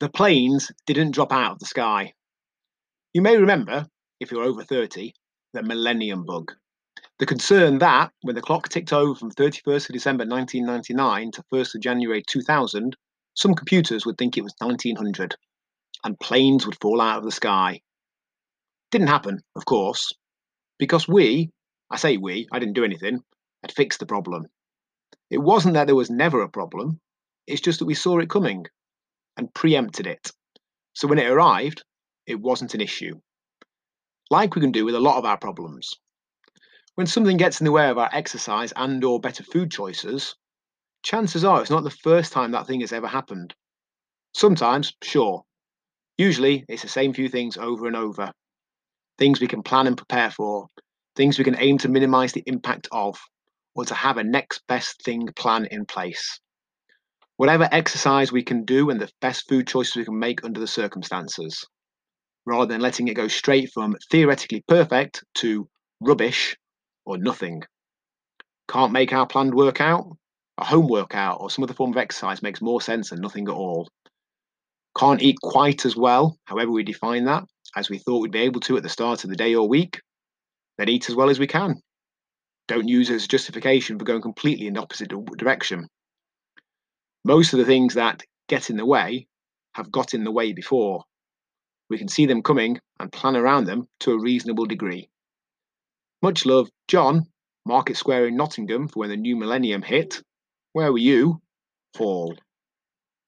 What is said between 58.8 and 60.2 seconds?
and the best food choices we can